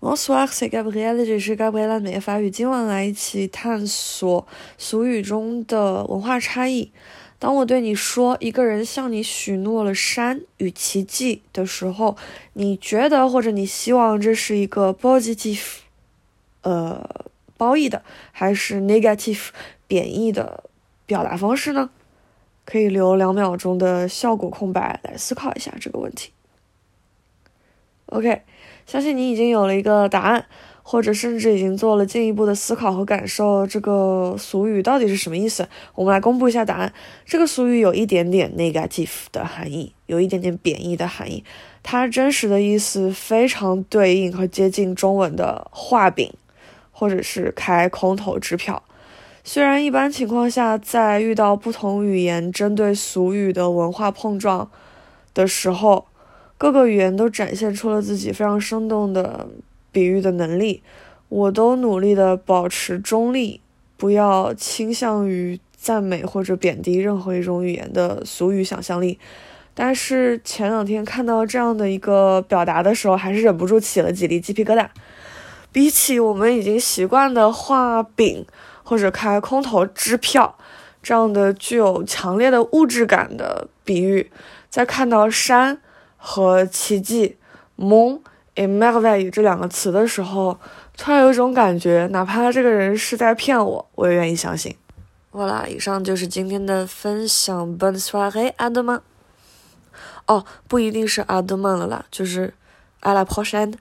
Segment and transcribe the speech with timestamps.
[0.00, 2.48] Bonsoir, c'est Gabrielle，这里是 Gabrielle 的每日法语。
[2.48, 4.46] 今晚来一起探索
[4.78, 6.92] 俗语中的文化差异。
[7.40, 12.16] 当我对你说一个人向你许诺了山与奇迹的时候，
[12.52, 15.78] 你觉得或者你希望这是一个 positive，
[16.62, 17.04] 呃，
[17.56, 19.48] 褒义的，还是 negative，
[19.88, 20.62] 贬义的
[21.06, 21.90] 表达方式呢？
[22.64, 26.30] 可以留两秒钟的效果空白来思考一下这个问题。
[28.10, 28.42] OK，
[28.86, 30.46] 相信你已经有了一个答案，
[30.82, 33.66] 或者甚至已经做了进一步的思考和感受。
[33.66, 35.68] 这个俗语到底是什么意思？
[35.94, 36.92] 我们来公布一下答案。
[37.26, 41.44] 这个俗语有一点点 negative 的含义，有一点点贬义的含义。
[41.82, 46.32] 它真实的意思非常对应和接近中文的画饼，
[46.90, 48.82] 或者是开空头支票。
[49.44, 54.70] 虽然一般情况下，在遇到不同语言针对俗语的文化碰撞
[55.32, 56.07] 的时候，
[56.58, 59.46] 各个语言都展现出了自己非常生动的
[59.92, 60.82] 比喻的能力，
[61.28, 63.60] 我都努力的保持中立，
[63.96, 69.20] 不要倾向于赞美或者贬低任何一种语言的俗语想象力。
[69.72, 74.88] 但是前两天看到这样的一个表达的时候，还是忍不住起了几粒鸡皮疙瘩。
[75.70, 78.44] 比起我们已经习惯的画饼
[78.82, 80.56] 或者开空头支票
[81.00, 84.28] 这样的具有强烈的物质感的比喻，
[84.68, 85.80] 在看到山。
[86.18, 87.38] 和奇迹
[87.78, 88.20] ，mon
[88.54, 90.58] e merveille 这两个词的时候，
[90.96, 94.76] 突然有一种感觉，哪怕这个人是在骗我，我也愿意相信。
[95.30, 97.78] 好啦，以上就是今天的分享。
[97.78, 99.00] Bonne soirée, à demain。
[100.26, 102.52] 哦，不一定是 à demain 了啦，就是
[103.00, 103.74] à la prochaine。